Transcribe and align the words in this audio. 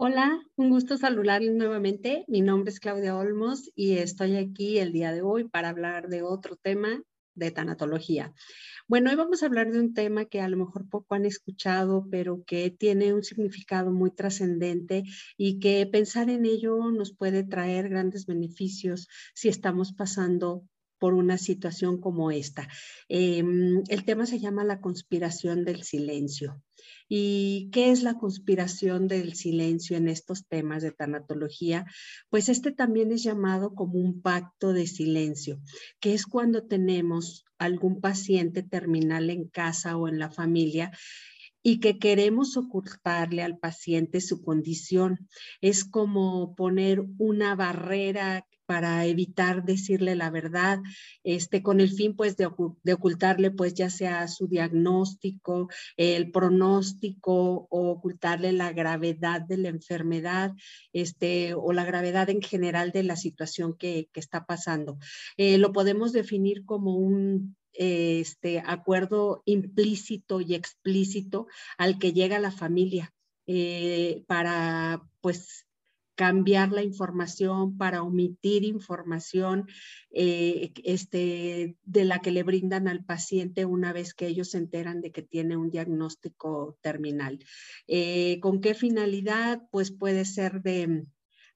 Hola, 0.00 0.40
un 0.54 0.70
gusto 0.70 0.96
saludarles 0.96 1.56
nuevamente. 1.56 2.24
Mi 2.28 2.40
nombre 2.40 2.70
es 2.70 2.78
Claudia 2.78 3.16
Olmos 3.16 3.72
y 3.74 3.98
estoy 3.98 4.36
aquí 4.36 4.78
el 4.78 4.92
día 4.92 5.10
de 5.10 5.22
hoy 5.22 5.48
para 5.48 5.70
hablar 5.70 6.06
de 6.06 6.22
otro 6.22 6.54
tema 6.54 7.02
de 7.34 7.50
tanatología. 7.50 8.32
Bueno, 8.86 9.10
hoy 9.10 9.16
vamos 9.16 9.42
a 9.42 9.46
hablar 9.46 9.72
de 9.72 9.80
un 9.80 9.94
tema 9.94 10.26
que 10.26 10.40
a 10.40 10.48
lo 10.48 10.56
mejor 10.56 10.88
poco 10.88 11.16
han 11.16 11.26
escuchado, 11.26 12.06
pero 12.12 12.44
que 12.46 12.70
tiene 12.70 13.12
un 13.12 13.24
significado 13.24 13.90
muy 13.90 14.12
trascendente 14.12 15.02
y 15.36 15.58
que 15.58 15.84
pensar 15.90 16.30
en 16.30 16.46
ello 16.46 16.92
nos 16.92 17.12
puede 17.12 17.42
traer 17.42 17.88
grandes 17.88 18.24
beneficios 18.24 19.08
si 19.34 19.48
estamos 19.48 19.94
pasando 19.94 20.62
por 20.98 21.14
una 21.14 21.38
situación 21.38 22.00
como 22.00 22.30
esta. 22.30 22.68
Em, 23.08 23.82
el 23.88 24.04
tema 24.04 24.26
se 24.26 24.38
llama 24.38 24.64
la 24.64 24.80
conspiración 24.80 25.64
del 25.64 25.82
silencio. 25.82 26.62
¿Y 27.08 27.70
qué 27.72 27.90
es 27.90 28.02
la 28.02 28.14
conspiración 28.14 29.08
del 29.08 29.34
silencio 29.34 29.96
en 29.96 30.08
estos 30.08 30.46
temas 30.46 30.82
de 30.82 30.92
tanatología? 30.92 31.86
Pues 32.28 32.48
este 32.48 32.70
también 32.70 33.12
es 33.12 33.22
llamado 33.22 33.74
como 33.74 33.94
un 33.98 34.20
pacto 34.20 34.72
de 34.72 34.86
silencio, 34.86 35.60
que 36.00 36.14
es 36.14 36.26
cuando 36.26 36.66
tenemos 36.66 37.44
algún 37.58 38.00
paciente 38.00 38.62
terminal 38.62 39.30
en 39.30 39.48
casa 39.48 39.96
o 39.96 40.08
en 40.08 40.18
la 40.18 40.30
familia 40.30 40.92
y 41.62 41.80
que 41.80 41.98
queremos 41.98 42.56
ocultarle 42.56 43.42
al 43.42 43.58
paciente 43.58 44.20
su 44.20 44.42
condición. 44.42 45.28
Es 45.60 45.84
como 45.84 46.54
poner 46.54 47.04
una 47.18 47.54
barrera 47.56 48.46
para 48.68 49.06
evitar 49.06 49.64
decirle 49.64 50.14
la 50.14 50.28
verdad, 50.28 50.80
este, 51.24 51.62
con 51.62 51.80
el 51.80 51.88
fin 51.90 52.14
pues 52.14 52.36
de, 52.36 52.44
ocultarle 52.92 53.50
pues 53.50 53.72
ya 53.72 53.88
sea 53.88 54.28
su 54.28 54.46
diagnóstico, 54.46 55.70
el 55.96 56.30
pronóstico 56.30 57.66
o 57.70 57.88
ocultarle 57.88 58.52
la 58.52 58.74
gravedad 58.74 59.40
de 59.40 59.56
la 59.56 59.70
enfermedad, 59.70 60.52
este, 60.92 61.54
o 61.54 61.72
la 61.72 61.86
gravedad 61.86 62.28
en 62.28 62.42
general 62.42 62.92
de 62.92 63.04
la 63.04 63.16
situación 63.16 63.74
que, 63.74 64.10
está 64.12 64.44
pasando. 64.44 64.98
Eh, 65.36 65.58
lo 65.58 65.72
podemos 65.72 66.12
definir 66.12 66.64
como 66.64 66.96
un 66.96 67.56
este 67.72 68.58
acuerdo 68.58 69.42
implícito 69.44 70.40
y 70.40 70.54
explícito 70.54 71.46
al 71.76 71.98
que 71.98 72.12
llega 72.12 72.40
la 72.40 72.50
familia 72.50 73.14
eh, 73.46 74.24
para 74.26 75.00
pues 75.20 75.67
cambiar 76.18 76.72
la 76.72 76.82
información, 76.82 77.78
para 77.78 78.02
omitir 78.02 78.64
información 78.64 79.68
eh, 80.10 80.72
este, 80.82 81.76
de 81.84 82.04
la 82.04 82.18
que 82.18 82.32
le 82.32 82.42
brindan 82.42 82.88
al 82.88 83.04
paciente 83.04 83.64
una 83.64 83.92
vez 83.92 84.14
que 84.14 84.26
ellos 84.26 84.50
se 84.50 84.58
enteran 84.58 85.00
de 85.00 85.12
que 85.12 85.22
tiene 85.22 85.56
un 85.56 85.70
diagnóstico 85.70 86.76
terminal. 86.80 87.38
Eh, 87.86 88.40
¿Con 88.40 88.60
qué 88.60 88.74
finalidad? 88.74 89.62
Pues 89.70 89.92
puede 89.92 90.24
ser 90.24 90.60
de 90.62 91.06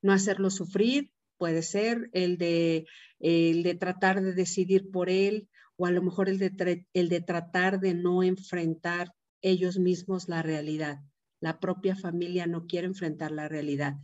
no 0.00 0.12
hacerlo 0.12 0.48
sufrir, 0.48 1.10
puede 1.38 1.62
ser 1.62 2.08
el 2.12 2.39
de, 2.39 2.86
el 3.18 3.64
de 3.64 3.74
tratar 3.74 4.22
de 4.22 4.33
decidir 4.33 4.92
por 4.92 5.11
él 5.11 5.48
o 5.74 5.86
a 5.86 5.90
lo 5.90 6.02
mejor 6.02 6.28
el 6.28 6.39
de, 6.39 6.86
el 6.92 7.08
de 7.08 7.20
tratar 7.20 7.80
de 7.80 7.95
no 7.95 8.22
enfrentar 8.22 9.12
ellos 9.40 9.80
mismos 9.80 10.28
la 10.28 10.40
realidad. 10.40 11.01
La 11.40 11.58
propia 11.58 11.96
familia 11.96 12.46
no 12.46 12.68
quiere 12.68 12.86
enfrentar 12.86 13.33
la 13.33 13.48
realidad. 13.48 13.96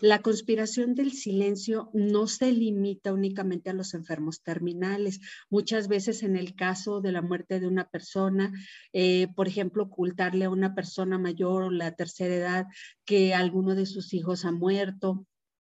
La 0.00 0.22
conspiración 0.22 0.94
del 0.94 1.12
silencio 1.12 1.90
no 1.92 2.28
se 2.28 2.52
limita 2.52 3.12
únicamente 3.12 3.70
a 3.70 3.72
los 3.72 3.94
enfermos 3.94 4.42
terminales. 4.42 5.20
Muchas 5.50 5.88
veces 5.88 6.22
en 6.22 6.36
el 6.36 6.54
caso 6.54 7.00
de 7.00 7.10
la 7.10 7.20
muerte 7.20 7.58
de 7.58 7.66
una 7.66 7.88
persona, 7.88 8.52
eh, 8.92 9.26
por 9.34 9.48
ejemplo, 9.48 9.84
ocultarle 9.84 10.44
a 10.44 10.50
una 10.50 10.74
persona 10.76 11.18
mayor 11.18 11.64
o 11.64 11.70
la 11.70 11.96
tercera 11.96 12.34
edad 12.34 12.66
que 13.04 13.34
alguno 13.34 13.74
de 13.74 13.86
sus 13.86 14.14
hijos 14.14 14.44
ha 14.44 14.52
muerto 14.52 15.26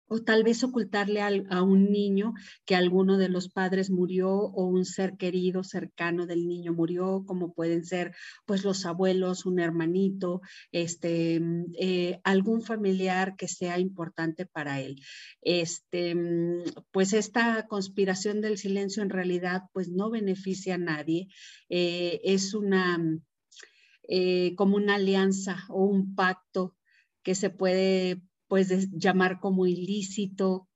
o 0.09 0.23
tal 0.23 0.43
vez 0.43 0.65
ocultarle 0.65 1.21
a, 1.23 1.63
un 1.63 1.91
niño 1.91 2.35
que 2.65 2.75
alguno 2.75 3.19
de 3.19 3.29
los 3.29 3.49
padres 3.49 3.91
murió 3.91 4.31
o 4.31 4.65
un 4.65 4.85
ser 4.85 5.17
querido 5.17 5.63
cercano 5.63 6.27
del 6.27 6.47
niño 6.49 6.73
murió, 6.73 7.25
como 7.27 7.53
pueden 7.53 7.85
ser 7.85 8.15
pues 8.47 8.65
los 8.65 8.87
abuelos, 8.87 9.47
un 9.47 9.61
hermanito, 9.61 10.41
este, 10.73 11.41
mm, 11.41 11.65
eh, 11.79 12.21
algún 12.25 12.63
familiar 12.63 13.37
que 13.37 13.49
sea 13.49 13.79
importante 13.79 14.47
para 14.47 14.81
él. 14.81 15.01
Este, 15.43 16.15
mm, 16.15 16.65
pues 16.91 17.13
esta 17.13 17.67
conspiración 17.69 18.41
del 18.41 18.59
silencio 18.59 19.03
en 19.03 19.11
realidad 19.11 19.63
pues 19.73 19.91
no 19.91 20.11
beneficia 20.11 20.75
a 20.77 20.79
nadie, 20.79 21.29
eh, 21.69 22.21
es 22.25 22.55
una 22.55 22.99
mm, 22.99 23.21
eh, 24.11 24.55
como 24.57 24.77
una 24.77 24.95
alianza 24.95 25.65
o 25.69 25.85
un 25.85 26.15
pacto 26.15 26.75
que 27.23 27.35
se 27.35 27.51
puede 27.51 28.23
pues 28.49 28.91
llamar 28.91 29.41
como 29.41 29.67
ilícito, 29.67 30.69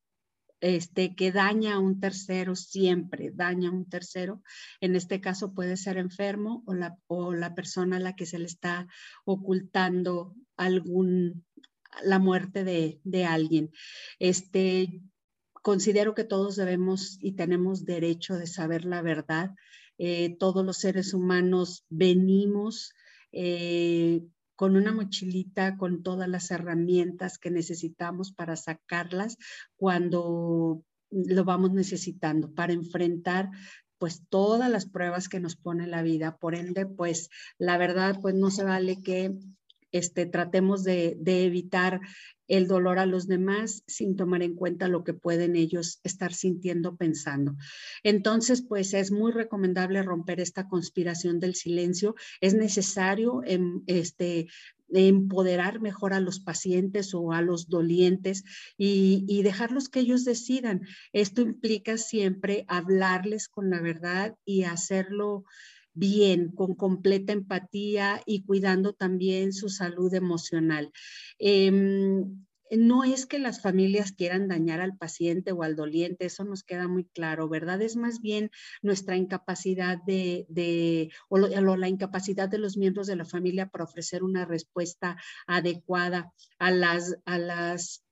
este, 0.61 1.13
que 1.13 1.33
daña 1.33 1.73
a 1.73 1.79
un 1.79 1.99
tercero 1.99 2.55
siempre, 2.55 3.31
daña 3.33 3.69
a 3.69 3.73
un 3.73 3.89
tercero. 3.89 4.41
En 4.79 4.95
este 4.95 5.19
caso 5.19 5.53
puede 5.53 5.75
ser 5.75 5.97
enfermo 5.97 6.63
o 6.65 6.73
la, 6.73 6.97
o 7.07 7.33
la 7.33 7.53
persona 7.53 7.97
a 7.97 7.99
la 7.99 8.15
que 8.15 8.25
se 8.25 8.39
le 8.39 8.45
está 8.45 8.87
ocultando 9.25 10.35
algún, 10.55 11.45
la 12.01 12.19
muerte 12.19 12.63
de, 12.63 13.01
de 13.03 13.25
alguien. 13.25 13.71
Este, 14.19 15.01
considero 15.61 16.13
que 16.13 16.23
todos 16.23 16.55
debemos 16.55 17.17
y 17.19 17.33
tenemos 17.33 17.83
derecho 17.83 18.35
de 18.37 18.47
saber 18.47 18.85
la 18.85 19.01
verdad. 19.01 19.51
Eh, 19.97 20.37
todos 20.39 20.65
los 20.65 20.77
seres 20.77 21.13
humanos 21.13 21.85
venimos 21.89 22.93
eh, 23.31 24.21
con 24.63 24.77
una 24.77 24.93
mochilita 24.93 25.75
con 25.75 26.03
todas 26.03 26.29
las 26.29 26.49
herramientas 26.49 27.37
que 27.37 27.51
necesitamos 27.51 28.31
para 28.31 28.55
sacarlas 28.55 29.35
cuando 29.75 30.85
lo 31.11 31.43
vamos 31.43 31.73
necesitando, 31.73 32.53
para 32.53 32.71
enfrentar 32.71 33.49
pues 33.97 34.23
todas 34.29 34.71
las 34.71 34.85
pruebas 34.85 35.27
que 35.27 35.41
nos 35.41 35.57
pone 35.57 35.85
la 35.85 36.01
vida. 36.01 36.37
Por 36.37 36.55
ende, 36.55 36.85
pues 36.85 37.29
la 37.57 37.77
verdad, 37.77 38.21
pues 38.21 38.35
no 38.35 38.51
se 38.51 38.63
vale 38.63 39.01
que 39.01 39.37
este, 39.93 40.25
tratemos 40.25 40.83
de, 40.83 41.17
evitar 41.25 42.01
el 42.49 42.67
dolor 42.67 42.99
a 42.99 43.05
los 43.05 43.27
demás 43.27 43.83
sin 43.87 44.17
tomar 44.17 44.43
en 44.43 44.55
cuenta 44.55 44.89
lo 44.89 45.05
que 45.05 45.13
pueden 45.13 45.55
ellos 45.55 46.01
estar 46.03 46.33
sintiendo, 46.33 46.97
pensando. 46.97 47.55
Entonces, 48.03 48.61
pues 48.61 48.93
es 48.93 49.11
muy 49.11 49.31
recomendable 49.31 50.03
romper 50.03 50.41
esta 50.41 50.67
conspiración 50.67 51.39
del 51.39 51.55
silencio. 51.55 52.15
Es 52.41 52.53
necesario 52.53 53.41
em, 53.45 53.81
este, 53.87 54.47
empoderar 54.89 55.79
mejor 55.79 56.13
a 56.13 56.19
los 56.19 56.39
pacientes 56.39 57.13
o 57.13 57.31
a 57.31 57.41
los 57.41 57.69
dolientes 57.69 58.43
y, 58.77 59.41
dejarlos 59.43 59.89
que 59.89 59.99
ellos 59.99 60.25
decidan. 60.25 60.81
Esto 61.11 61.41
implica 61.41 61.97
siempre 61.97 62.65
hablarles 62.67 63.47
con 63.47 63.69
la 63.69 63.81
verdad 63.81 64.35
y 64.45 64.63
hacerlo 64.63 65.45
bien, 65.93 66.51
con 66.51 66.75
completa 66.75 67.33
empatía 67.33 68.21
y 68.25 68.43
cuidando 68.43 68.93
también 68.93 69.53
su 69.53 69.69
salud 69.69 70.13
emocional. 70.13 70.91
Em, 71.39 72.45
no 72.77 73.03
es 73.03 73.25
que 73.25 73.39
las 73.39 73.61
familias 73.61 74.13
quieran 74.13 74.47
dañar 74.47 74.81
al 74.81 74.97
paciente 74.97 75.51
o 75.51 75.63
al 75.63 75.75
doliente, 75.75 76.25
eso 76.25 76.43
nos 76.43 76.63
queda 76.63 76.87
muy 76.87 77.05
claro, 77.05 77.49
¿verdad? 77.49 77.81
Es 77.81 77.95
más 77.95 78.19
bien 78.21 78.51
nuestra 78.81 79.15
incapacidad 79.15 79.99
de, 80.05 81.11
o, 81.29 81.37
la 81.37 81.87
incapacidad 81.87 82.49
de 82.49 82.57
los 82.57 82.77
miembros 82.77 83.07
de 83.07 83.15
la 83.15 83.25
familia 83.25 83.69
para 83.69 83.83
ofrecer 83.83 84.23
una 84.23 84.45
respuesta 84.45 85.17
adecuada 85.47 86.33
a 86.57 86.71
las, 86.71 87.15
a 87.25 87.37
las 87.37 88.02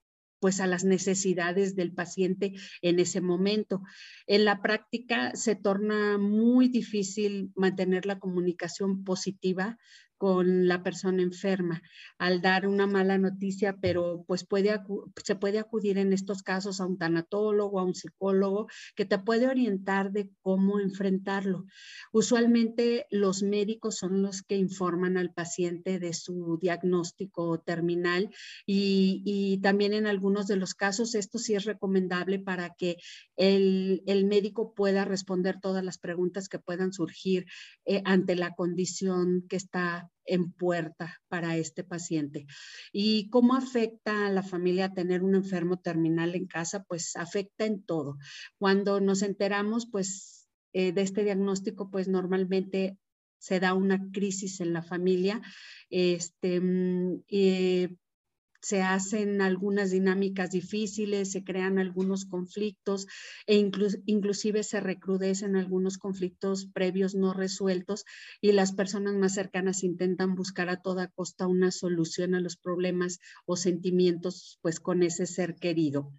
pues 0.41 0.59
a 0.59 0.67
las 0.67 0.83
necesidades 0.83 1.75
del 1.75 1.93
paciente 1.93 2.53
en 2.81 2.99
ese 2.99 3.21
momento. 3.21 3.83
En 4.25 4.43
la 4.43 4.61
práctica 4.61 5.33
se 5.35 5.55
torna 5.55 6.17
muy 6.17 6.67
difícil 6.67 7.51
mantener 7.55 8.07
la 8.07 8.19
comunicación 8.19 9.03
positiva 9.03 9.77
con 10.21 10.67
la 10.67 10.83
persona 10.83 11.23
enferma 11.23 11.81
al 12.19 12.43
dar 12.43 12.67
una 12.67 12.85
mala 12.85 13.17
noticia, 13.17 13.79
pero 13.81 14.23
pues 14.27 14.45
puede, 14.45 14.79
se 15.23 15.35
puede 15.35 15.57
acudir 15.57 15.97
en 15.97 16.13
estos 16.13 16.43
casos 16.43 16.79
a 16.79 16.85
un 16.85 16.99
tanatólogo, 16.99 17.79
a 17.79 17.83
un 17.83 17.95
psicólogo 17.95 18.67
que 18.95 19.05
te 19.05 19.17
puede 19.17 19.47
orientar 19.47 20.11
de 20.11 20.29
cómo 20.43 20.79
enfrentarlo. 20.79 21.65
Usualmente 22.11 23.07
los 23.09 23.41
médicos 23.41 23.97
son 23.97 24.21
los 24.21 24.43
que 24.43 24.57
informan 24.57 25.17
al 25.17 25.33
paciente 25.33 25.97
de 25.97 26.13
su 26.13 26.59
diagnóstico 26.61 27.59
terminal 27.59 28.29
y, 28.67 29.59
también 29.63 29.93
en 29.93 30.05
algunos 30.05 30.45
de 30.45 30.55
los 30.55 30.75
casos 30.75 31.15
esto 31.15 31.39
sí 31.39 31.55
es 31.55 31.65
recomendable 31.65 32.37
para 32.37 32.75
que 32.75 32.97
el, 33.37 34.03
el 34.05 34.25
médico 34.25 34.75
pueda 34.75 35.03
responder 35.03 35.59
todas 35.59 35.83
las 35.83 35.97
preguntas 35.97 36.47
que 36.47 36.59
puedan 36.59 36.93
surgir 36.93 37.47
eh, 37.85 38.03
ante 38.05 38.35
la 38.35 38.53
condición 38.53 39.47
que 39.49 39.55
está 39.55 40.10
en 40.25 40.51
puerta 40.51 41.19
para 41.27 41.57
este 41.57 41.83
paciente. 41.83 42.45
¿Y 42.91 43.29
cómo 43.29 43.55
afecta 43.55 44.27
a 44.27 44.29
la 44.29 44.43
familia 44.43 44.93
tener 44.93 45.23
un 45.23 45.35
enfermo 45.35 45.79
terminal 45.79 46.35
en 46.35 46.47
casa? 46.47 46.83
Pues 46.83 47.15
afecta 47.15 47.65
en 47.65 47.83
todo. 47.83 48.17
Cuando 48.57 48.99
nos 49.01 49.21
enteramos, 49.23 49.87
pues, 49.91 50.47
eh, 50.73 50.91
de 50.93 51.01
este 51.01 51.23
diagnóstico, 51.23 51.89
pues 51.89 52.07
normalmente 52.07 52.97
se 53.39 53.59
da 53.59 53.73
una 53.73 53.99
crisis 54.11 54.61
en 54.61 54.71
la 54.71 54.83
familia. 54.83 55.41
Este, 55.89 56.61
mm, 56.61 57.23
eh, 57.27 57.95
se 58.61 58.81
hacen 58.81 59.41
algunas 59.41 59.91
dinámicas 59.91 60.51
difíciles, 60.51 61.31
se 61.31 61.43
crean 61.43 61.79
algunos 61.79 62.25
conflictos 62.25 63.07
e 63.47 63.55
inclusive 63.57 64.63
se 64.63 64.79
recrudecen 64.79 65.55
algunos 65.55 65.97
conflictos 65.97 66.67
previos 66.67 67.15
no 67.15 67.33
resueltos 67.33 68.05
y 68.39 68.51
las 68.51 68.73
personas 68.73 69.15
más 69.15 69.33
cercanas 69.33 69.83
intentan 69.83 70.35
buscar 70.35 70.69
a 70.69 70.81
toda 70.81 71.07
costa 71.07 71.47
una 71.47 71.71
solución 71.71 72.35
a 72.35 72.41
los 72.41 72.57
problemas 72.57 73.19
o 73.45 73.55
sentimientos 73.55 74.59
pues 74.61 74.79
con 74.79 75.03
ese 75.03 75.25
ser 75.25 75.55
querido. 75.55 76.13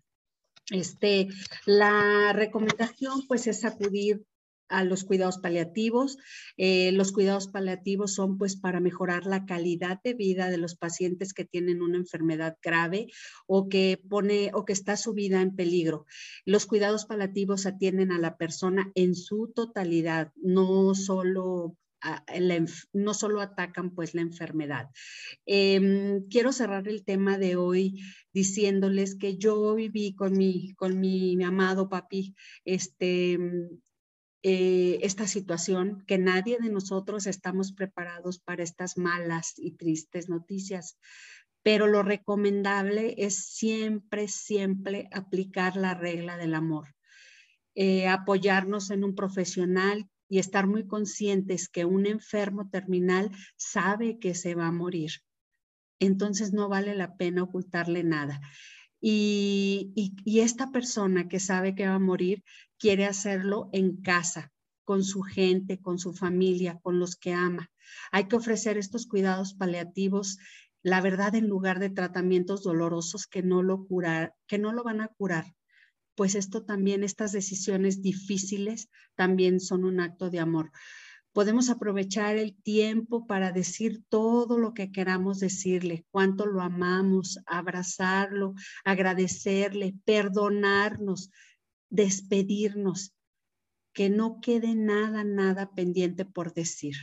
Este, 0.70 1.28
la 1.66 2.32
recomendación 2.32 3.26
pues 3.26 3.46
es 3.46 3.64
acudir 3.64 4.24
a 4.72 4.84
los 4.84 5.04
cuidados 5.04 5.38
paliativos. 5.38 6.19
Eh, 6.56 6.90
los 6.92 7.12
cuidados 7.12 7.46
paliativos 7.48 8.14
son 8.14 8.38
pues 8.38 8.56
para 8.56 8.80
mejorar 8.80 9.26
la 9.26 9.44
calidad 9.44 10.00
de 10.02 10.14
vida 10.14 10.50
de 10.50 10.58
los 10.58 10.74
pacientes 10.74 11.34
que 11.34 11.44
tienen 11.44 11.82
una 11.82 11.98
enfermedad 11.98 12.56
grave 12.62 13.06
o 13.46 13.69
que 13.69 14.00
pone 14.08 14.50
o 14.54 14.64
que 14.64 14.72
está 14.72 14.96
su 14.96 15.12
vida 15.12 15.40
en 15.40 15.54
peligro. 15.54 16.06
Los 16.44 16.66
cuidados 16.66 17.04
paliativos 17.04 17.66
atienden 17.66 18.10
a 18.12 18.19
la 18.19 18.36
persona 18.36 18.90
en 18.94 19.14
su 19.14 19.52
totalidad, 19.54 20.32
no 20.36 20.94
solo 20.94 21.76
no 22.92 23.14
solo 23.14 23.40
atacan 23.40 23.94
pues 23.94 24.14
la 24.14 24.22
enfermedad. 24.22 24.90
Em, 25.46 26.26
quiero 26.28 26.52
cerrar 26.52 26.88
el 26.88 27.04
tema 27.04 27.38
de 27.38 27.56
hoy 27.56 28.02
diciéndoles 28.32 29.14
que 29.14 29.36
yo 29.36 29.74
viví 29.74 30.14
con 30.14 30.36
mi, 30.36 30.74
con 30.74 30.98
mi, 30.98 31.36
mi 31.36 31.44
amado 31.44 31.88
papi 31.88 32.34
este, 32.64 33.38
eh, 34.44 34.98
esta 35.02 35.28
situación, 35.28 36.02
que 36.06 36.18
nadie 36.18 36.58
de 36.60 36.68
nosotros 36.68 37.26
estamos 37.26 37.72
preparados 37.72 38.40
para 38.40 38.64
estas 38.64 38.98
malas 38.98 39.54
y 39.56 39.72
tristes 39.72 40.28
noticias. 40.28 40.98
Pero 41.62 41.86
lo 41.86 42.02
recomendable 42.02 43.14
es 43.18 43.36
siempre, 43.36 44.26
siempre 44.26 45.08
aplicar 45.12 45.76
la 45.76 45.94
regla 45.94 46.36
del 46.36 46.54
amor, 46.54 46.94
eh, 47.76 48.08
apoyarnos 48.08 48.90
en 48.90 49.04
un 49.04 49.14
profesional 49.14 50.08
y 50.28 50.38
estar 50.38 50.66
muy 50.66 50.86
conscientes 50.86 51.68
que 51.68 51.84
un 51.84 52.06
enfermo 52.06 52.68
terminal 52.68 53.30
sabe 53.56 54.18
que 54.18 54.34
se 54.34 54.54
va 54.56 54.66
a 54.66 54.72
morir. 54.72 55.12
Entonces 56.00 56.52
no 56.52 56.68
vale 56.68 56.96
la 56.96 57.16
pena 57.16 57.44
ocultarle 57.44 58.02
nada. 58.02 58.40
Y, 59.00 59.92
y, 60.24 60.40
esta 60.40 60.70
persona 60.70 61.28
que 61.28 61.40
sabe 61.40 61.74
que 61.74 61.88
va 61.88 61.94
a 61.94 61.98
morir 61.98 62.44
quiere 62.82 63.06
hacerlo 63.06 63.70
en 63.73 64.02
casa, 64.02 64.50
con 64.84 65.05
su 65.05 65.23
gente, 65.23 65.81
con 65.81 66.00
su 66.00 66.14
familia, 66.14 66.81
con 66.82 66.99
los 66.99 67.14
que 67.14 67.32
ama. 67.32 67.70
Hay 68.11 68.26
que 68.26 68.34
ofrecer 68.34 68.76
estos 68.76 69.06
cuidados 69.06 69.55
paliativos, 69.55 70.38
la 70.82 71.00
verdad, 71.00 71.37
en 71.37 71.46
lugar 71.46 71.79
de 71.79 71.90
tratamientos 71.90 72.64
dolorosos 72.64 73.29
que 73.29 73.44
no 73.44 73.62
lo 73.62 73.87
curar, 73.87 74.34
que 74.49 74.58
no 74.58 74.73
lo 74.73 74.82
van 74.82 75.00
a 75.00 75.06
curar. 75.06 75.55
Pues 76.17 76.34
esto 76.34 76.64
también, 76.64 77.05
estas 77.05 77.31
decisiones 77.31 78.02
difíciles 78.02 78.88
también 79.14 79.61
son 79.61 79.84
un 79.84 80.00
acto 80.00 80.29
de 80.29 80.40
amor 80.40 80.73
podemos 81.32 81.70
aprovechar 81.70 82.37
el 82.37 82.55
tiempo 82.62 83.26
para 83.26 83.52
decir 83.52 84.02
todo 84.11 84.58
lo 84.58 84.75
que 84.75 84.93
queramos 84.93 85.40
decirle, 85.40 86.05
cuánto 86.11 86.44
lo 86.44 86.61
amamos, 86.61 87.38
abrazarlo, 87.46 88.55
agradecerle, 88.84 89.94
perdonarnos, 90.05 91.31
despedirnos, 91.92 93.14
que 93.92 94.08
no 94.08 94.40
quede 94.40 94.74
nada, 94.74 95.24
nada 95.24 95.74
pendiente 95.74 96.24
por 96.24 96.54
decir. 96.54 96.96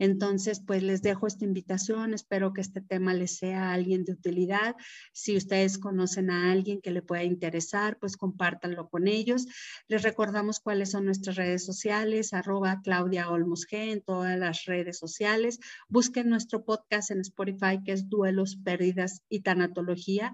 Entonces, 0.00 0.62
pues 0.66 0.82
les 0.82 1.02
dejo 1.02 1.26
esta 1.26 1.44
invitación. 1.44 2.14
Espero 2.14 2.54
que 2.54 2.62
este 2.62 2.80
tema 2.80 3.12
les 3.12 3.36
sea 3.36 3.68
a 3.68 3.74
alguien 3.74 4.04
de 4.04 4.12
utilidad. 4.12 4.74
Si 5.12 5.36
ustedes 5.36 5.76
conocen 5.76 6.30
a 6.30 6.50
alguien 6.50 6.80
que 6.80 6.90
le 6.90 7.02
pueda 7.02 7.22
interesar, 7.22 7.98
pues 8.00 8.16
compártanlo 8.16 8.88
con 8.88 9.06
ellos. 9.06 9.46
Les 9.88 10.02
recordamos 10.02 10.58
cuáles 10.58 10.90
son 10.92 11.04
nuestras 11.04 11.36
redes 11.36 11.66
sociales, 11.66 12.32
arroba 12.32 12.80
Claudia 12.82 13.28
Olmos 13.28 13.66
G 13.68 13.92
en 13.92 14.00
todas 14.00 14.38
las 14.38 14.64
redes 14.64 14.98
sociales. 14.98 15.60
Busquen 15.90 16.30
nuestro 16.30 16.64
podcast 16.64 17.10
en 17.10 17.20
Spotify, 17.20 17.82
que 17.84 17.92
es 17.92 18.08
Duelos, 18.08 18.56
Pérdidas 18.56 19.22
y 19.28 19.40
Tanatología. 19.40 20.32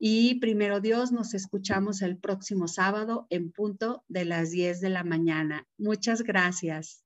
Y 0.00 0.40
primero 0.40 0.80
Dios, 0.80 1.12
nos 1.12 1.32
escuchamos 1.32 2.02
el 2.02 2.18
próximo 2.18 2.66
sábado 2.66 3.28
en 3.30 3.52
punto 3.52 4.02
de 4.08 4.24
las 4.24 4.50
10 4.50 4.80
de 4.80 4.90
la 4.90 5.04
mañana. 5.04 5.64
Muchas 5.78 6.22
gracias. 6.22 7.05